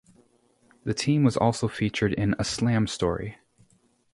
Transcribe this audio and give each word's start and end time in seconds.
The 0.83 0.95
team 0.95 1.23
was 1.23 1.37
also 1.37 1.67
featured 1.67 2.11
in 2.11 2.33
a 2.39 2.43
Slam 2.43 2.87
story. 2.87 3.37